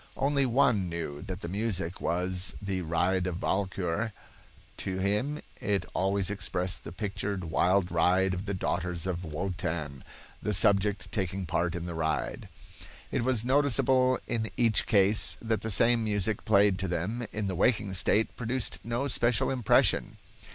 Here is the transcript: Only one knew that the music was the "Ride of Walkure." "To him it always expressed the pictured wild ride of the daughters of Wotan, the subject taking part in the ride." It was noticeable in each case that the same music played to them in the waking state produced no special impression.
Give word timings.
Only 0.17 0.47
one 0.47 0.89
knew 0.89 1.21
that 1.21 1.41
the 1.41 1.47
music 1.47 2.01
was 2.01 2.55
the 2.59 2.81
"Ride 2.81 3.27
of 3.27 3.39
Walkure." 3.43 4.13
"To 4.77 4.97
him 4.97 5.41
it 5.57 5.85
always 5.93 6.31
expressed 6.31 6.83
the 6.83 6.91
pictured 6.91 7.43
wild 7.43 7.91
ride 7.91 8.33
of 8.33 8.45
the 8.45 8.55
daughters 8.55 9.05
of 9.05 9.23
Wotan, 9.23 10.03
the 10.41 10.55
subject 10.55 11.11
taking 11.11 11.45
part 11.45 11.75
in 11.75 11.85
the 11.85 11.93
ride." 11.93 12.49
It 13.11 13.21
was 13.23 13.45
noticeable 13.45 14.17
in 14.25 14.49
each 14.57 14.87
case 14.87 15.37
that 15.39 15.61
the 15.61 15.69
same 15.69 16.03
music 16.03 16.45
played 16.45 16.79
to 16.79 16.87
them 16.87 17.27
in 17.31 17.45
the 17.45 17.53
waking 17.53 17.93
state 17.93 18.35
produced 18.35 18.79
no 18.83 19.05
special 19.05 19.51
impression. 19.51 20.17